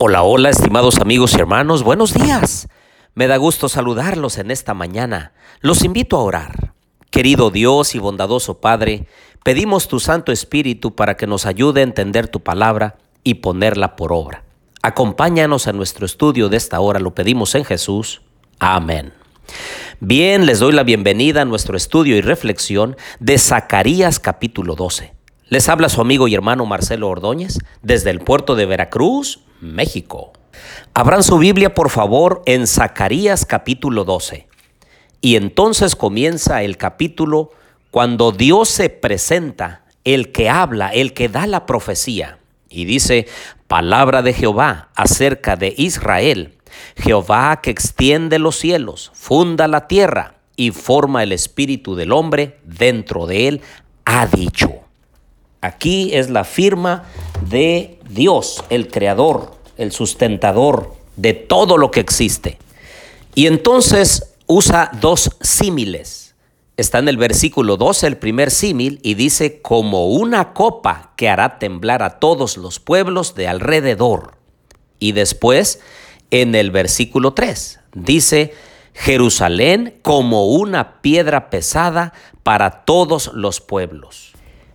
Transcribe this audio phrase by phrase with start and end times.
[0.00, 2.68] Hola, hola, estimados amigos y hermanos, buenos días.
[3.16, 5.32] Me da gusto saludarlos en esta mañana.
[5.60, 6.72] Los invito a orar.
[7.10, 9.08] Querido Dios y bondadoso Padre,
[9.42, 14.12] pedimos tu Santo Espíritu para que nos ayude a entender tu palabra y ponerla por
[14.12, 14.44] obra.
[14.82, 18.22] Acompáñanos a nuestro estudio de esta hora, lo pedimos en Jesús.
[18.60, 19.12] Amén.
[19.98, 25.17] Bien, les doy la bienvenida a nuestro estudio y reflexión de Zacarías capítulo 12.
[25.50, 30.34] Les habla su amigo y hermano Marcelo Ordóñez desde el puerto de Veracruz, México.
[30.92, 34.46] Abran su Biblia, por favor, en Zacarías capítulo 12.
[35.22, 37.50] Y entonces comienza el capítulo
[37.90, 42.38] cuando Dios se presenta, el que habla, el que da la profecía.
[42.68, 43.26] Y dice,
[43.68, 46.58] palabra de Jehová acerca de Israel.
[46.94, 53.26] Jehová que extiende los cielos, funda la tierra y forma el espíritu del hombre dentro
[53.26, 53.62] de él,
[54.04, 54.87] ha dicho.
[55.60, 57.04] Aquí es la firma
[57.48, 62.58] de Dios, el creador, el sustentador de todo lo que existe.
[63.34, 66.34] Y entonces usa dos símiles.
[66.76, 71.58] Está en el versículo 12 el primer símil y dice, como una copa que hará
[71.58, 74.36] temblar a todos los pueblos de alrededor.
[75.00, 75.80] Y después,
[76.30, 78.54] en el versículo 3, dice,
[78.94, 82.12] Jerusalén como una piedra pesada
[82.44, 84.32] para todos los pueblos.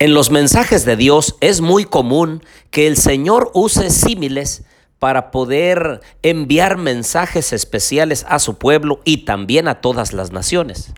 [0.00, 4.64] En los mensajes de Dios es muy común que el Señor use símiles
[4.98, 10.92] para poder enviar mensajes especiales a su pueblo y también a todas las naciones.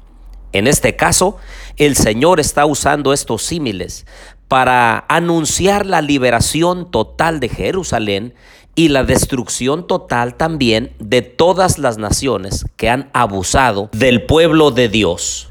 [0.53, 1.36] En este caso,
[1.77, 4.06] el Señor está usando estos símiles
[4.48, 8.33] para anunciar la liberación total de Jerusalén
[8.75, 14.88] y la destrucción total también de todas las naciones que han abusado del pueblo de
[14.88, 15.50] Dios.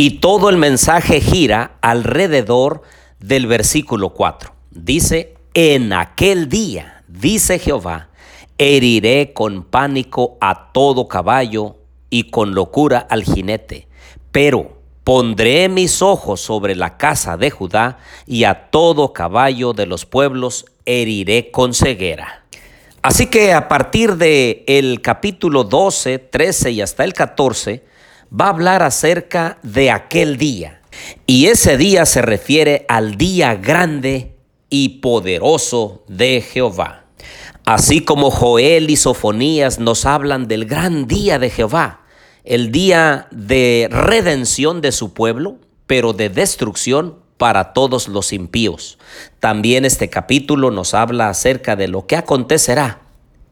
[0.00, 2.82] Y todo el mensaje gira alrededor
[3.18, 4.54] del versículo 4.
[4.70, 8.08] Dice, en aquel día, dice Jehová,
[8.58, 11.78] heriré con pánico a todo caballo
[12.10, 13.88] y con locura al jinete,
[14.30, 20.06] pero pondré mis ojos sobre la casa de Judá y a todo caballo de los
[20.06, 22.44] pueblos heriré con ceguera.
[23.02, 27.87] Así que a partir de el capítulo 12, 13 y hasta el 14,
[28.32, 30.80] va a hablar acerca de aquel día.
[31.26, 34.34] Y ese día se refiere al día grande
[34.70, 37.04] y poderoso de Jehová.
[37.64, 42.00] Así como Joel y Sofonías nos hablan del gran día de Jehová,
[42.44, 45.56] el día de redención de su pueblo,
[45.86, 48.98] pero de destrucción para todos los impíos.
[49.38, 53.02] También este capítulo nos habla acerca de lo que acontecerá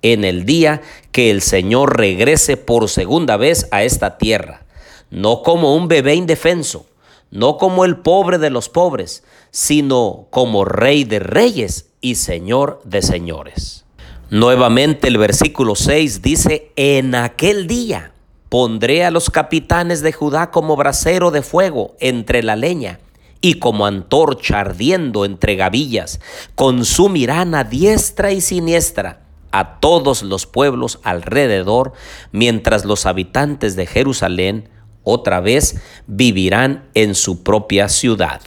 [0.02, 0.82] en el día
[1.12, 4.65] que el Señor regrese por segunda vez a esta tierra
[5.10, 6.86] no como un bebé indefenso,
[7.30, 13.02] no como el pobre de los pobres, sino como rey de reyes y señor de
[13.02, 13.84] señores.
[14.30, 18.12] Nuevamente el versículo 6 dice, en aquel día
[18.48, 23.00] pondré a los capitanes de Judá como brasero de fuego entre la leña
[23.40, 26.20] y como antorcha ardiendo entre gavillas,
[26.54, 29.20] consumirán a diestra y siniestra
[29.52, 31.92] a todos los pueblos alrededor,
[32.32, 34.68] mientras los habitantes de Jerusalén
[35.08, 35.76] otra vez
[36.08, 38.40] vivirán en su propia ciudad.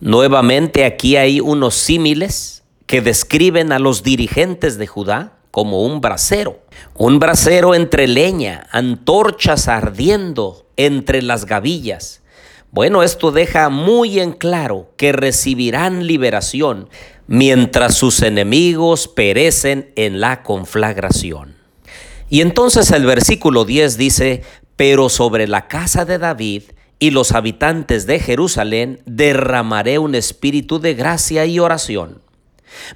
[0.00, 6.58] Nuevamente aquí hay unos símiles que describen a los dirigentes de Judá como un brasero,
[6.94, 12.22] un brasero entre leña, antorchas ardiendo entre las gavillas.
[12.72, 16.88] Bueno, esto deja muy en claro que recibirán liberación
[17.28, 21.60] mientras sus enemigos perecen en la conflagración.
[22.32, 24.44] Y entonces el versículo 10 dice,
[24.80, 26.62] pero sobre la casa de David
[26.98, 32.22] y los habitantes de Jerusalén derramaré un espíritu de gracia y oración.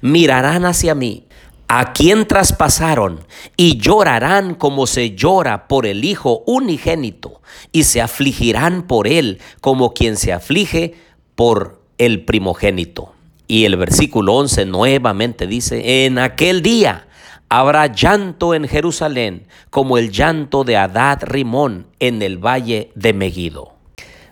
[0.01, 1.27] Mirarán hacia mí,
[1.67, 3.19] a quien traspasaron,
[3.55, 9.93] y llorarán como se llora por el Hijo unigénito, y se afligirán por él como
[9.93, 10.95] quien se aflige
[11.35, 13.13] por el primogénito.
[13.47, 17.04] Y el versículo 11 nuevamente dice, en aquel día
[17.49, 23.73] Habrá llanto en Jerusalén como el llanto de Adad Rimón en el valle de Megido.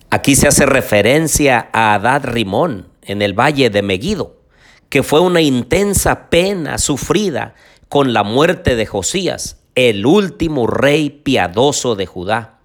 [0.09, 4.37] Aquí se hace referencia a Adad Rimón en el valle de Megido,
[4.89, 7.55] que fue una intensa pena sufrida
[7.89, 12.59] con la muerte de Josías, el último rey piadoso de Judá,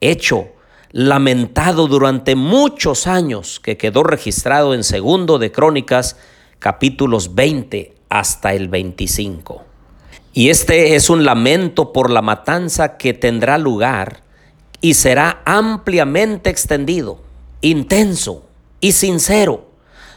[0.00, 0.48] hecho
[0.92, 6.16] lamentado durante muchos años que quedó registrado en segundo de Crónicas
[6.58, 9.73] capítulos 20 hasta el 25.
[10.36, 14.24] Y este es un lamento por la matanza que tendrá lugar
[14.80, 17.20] y será ampliamente extendido,
[17.60, 18.44] intenso
[18.80, 19.70] y sincero,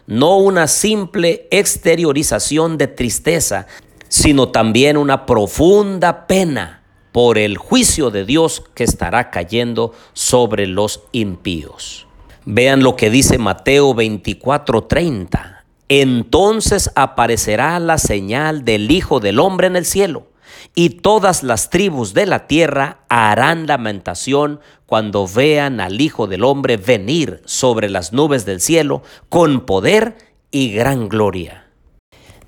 [0.08, 3.68] no una simple exteriorización de tristeza,
[4.10, 6.82] sino también una profunda pena
[7.12, 12.08] por el juicio de Dios que estará cayendo sobre los impíos.
[12.44, 15.57] Vean lo que dice Mateo 24:30.
[15.90, 20.28] Entonces aparecerá la señal del Hijo del Hombre en el cielo,
[20.76, 26.78] y todas las tribus de la tierra harán lamentación cuando vean al Hijo del Hombre
[26.78, 30.18] venir sobre las nubes del cielo con poder
[30.52, 31.68] y gran gloria.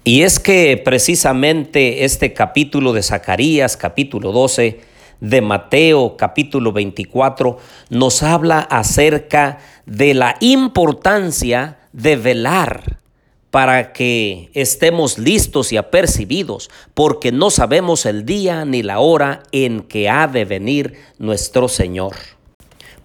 [0.03, 4.81] Y es que precisamente este capítulo de Zacarías, capítulo 12,
[5.19, 7.57] de Mateo capítulo 24
[7.89, 12.99] nos habla acerca de la importancia de velar
[13.51, 19.81] para que estemos listos y apercibidos, porque no sabemos el día ni la hora en
[19.81, 22.15] que ha de venir nuestro Señor.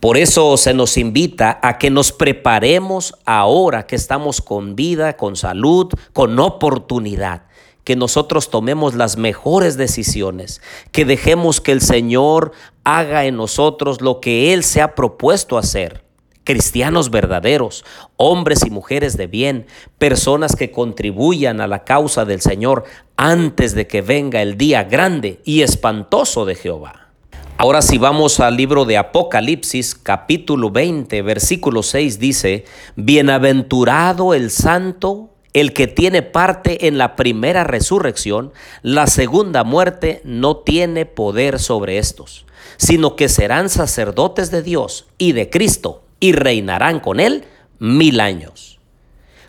[0.00, 5.34] Por eso se nos invita a que nos preparemos ahora que estamos con vida, con
[5.34, 7.44] salud, con oportunidad
[7.84, 10.60] que nosotros tomemos las mejores decisiones,
[10.90, 12.52] que dejemos que el Señor
[12.82, 16.03] haga en nosotros lo que Él se ha propuesto hacer.
[16.44, 17.86] Cristianos verdaderos,
[18.18, 19.66] hombres y mujeres de bien,
[19.98, 22.84] personas que contribuyan a la causa del Señor
[23.16, 27.08] antes de que venga el día grande y espantoso de Jehová.
[27.56, 35.30] Ahora si vamos al libro de Apocalipsis capítulo 20 versículo 6 dice, Bienaventurado el santo
[35.54, 38.52] el que tiene parte en la primera resurrección,
[38.82, 42.44] la segunda muerte no tiene poder sobre estos,
[42.76, 47.44] sino que serán sacerdotes de Dios y de Cristo y reinarán con él
[47.78, 48.80] mil años.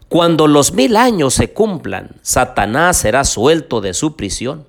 [0.10, 4.68] Cuando los mil años se cumplan, Satanás será suelto de su prisión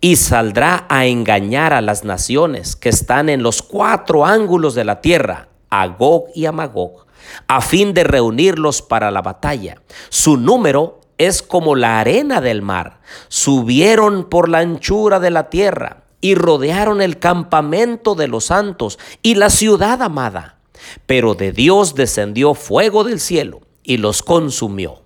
[0.00, 5.02] y saldrá a engañar a las naciones que están en los cuatro ángulos de la
[5.02, 7.04] tierra, a Gog y a Magog
[7.48, 9.76] a fin de reunirlos para la batalla.
[10.08, 13.00] Su número es como la arena del mar.
[13.28, 19.34] Subieron por la anchura de la tierra y rodearon el campamento de los santos y
[19.34, 20.61] la ciudad amada.
[21.06, 25.02] Pero de Dios descendió fuego del cielo y los consumió.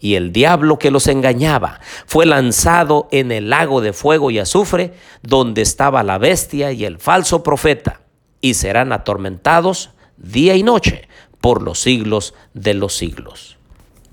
[0.00, 4.92] Y el diablo que los engañaba fue lanzado en el lago de fuego y azufre,
[5.22, 8.02] donde estaba la bestia y el falso profeta,
[8.40, 11.08] y serán atormentados día y noche
[11.40, 13.56] por los siglos de los siglos.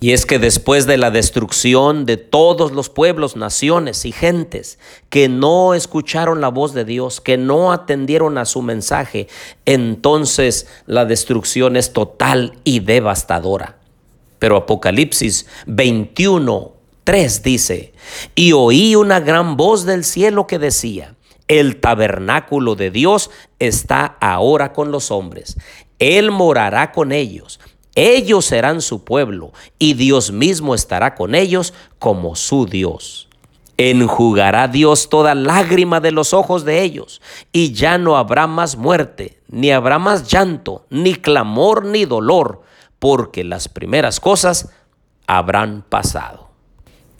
[0.03, 4.79] Y es que después de la destrucción de todos los pueblos, naciones y gentes
[5.11, 9.27] que no escucharon la voz de Dios, que no atendieron a su mensaje,
[9.65, 13.77] entonces la destrucción es total y devastadora.
[14.39, 16.71] Pero Apocalipsis 21,
[17.03, 17.93] 3 dice,
[18.33, 21.13] y oí una gran voz del cielo que decía,
[21.47, 25.57] el tabernáculo de Dios está ahora con los hombres.
[25.99, 27.59] Él morará con ellos.
[27.95, 33.27] Ellos serán su pueblo y Dios mismo estará con ellos como su Dios.
[33.77, 37.21] Enjugará Dios toda lágrima de los ojos de ellos
[37.51, 42.61] y ya no habrá más muerte, ni habrá más llanto, ni clamor, ni dolor,
[42.99, 44.69] porque las primeras cosas
[45.25, 46.49] habrán pasado.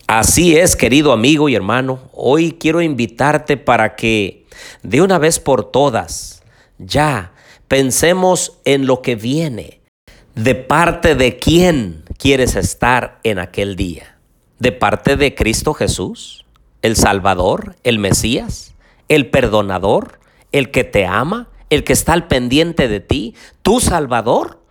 [0.08, 4.46] Así es, querido amigo y hermano, hoy quiero invitarte para que
[4.84, 6.44] de una vez por todas
[6.78, 7.32] ya
[7.72, 9.80] Pensemos en lo que viene.
[10.36, 14.18] ¿De parte de quién quieres estar en aquel día?
[14.60, 16.46] ¿De parte de Cristo Jesús?
[16.82, 17.76] ¿El Salvador?
[17.84, 18.74] ¿El Mesías?
[19.10, 20.22] ¿El Perdonador?
[20.54, 21.50] ¿El que te ama?
[21.70, 23.36] ¿El que está al pendiente de ti?
[23.62, 24.62] ¿Tu Salvador?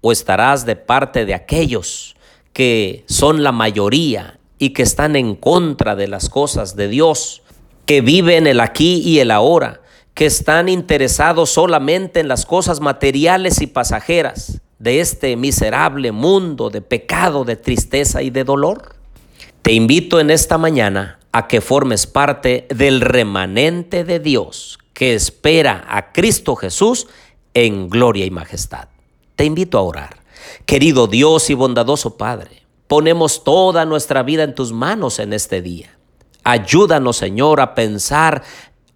[0.00, 2.16] ¿O estarás de parte de aquellos
[2.52, 7.44] que son la mayoría y que están en contra de las cosas de Dios,
[7.86, 9.80] que viven el aquí y el ahora?
[10.14, 16.82] que están interesados solamente en las cosas materiales y pasajeras de este miserable mundo de
[16.82, 18.96] pecado, de tristeza y de dolor?
[19.62, 25.86] Te invito en esta mañana a que formes parte del remanente de Dios que espera
[25.88, 27.06] a Cristo Jesús
[27.54, 28.88] en gloria y majestad.
[29.36, 30.18] Te invito a orar.
[30.66, 35.96] Querido Dios y bondadoso Padre, ponemos toda nuestra vida en tus manos en este día.
[36.44, 38.42] Ayúdanos, Señor, a pensar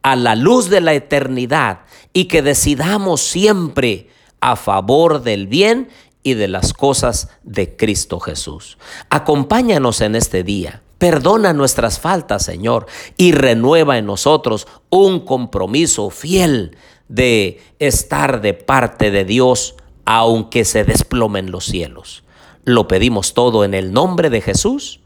[0.03, 1.81] a la luz de la eternidad
[2.13, 5.89] y que decidamos siempre a favor del bien
[6.23, 8.79] y de las cosas de Cristo Jesús.
[9.11, 10.83] Acompáñanos en este día.
[10.99, 16.77] Perdona nuestras faltas, Señor, y renueva en nosotros un compromiso fiel
[17.09, 22.25] de estar de parte de Dios, aunque se desplomen los cielos.
[22.65, 25.01] Lo pedimos todo en el nombre de Jesús.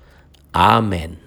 [0.53, 1.22] Amén.